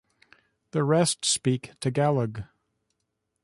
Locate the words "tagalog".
1.79-2.45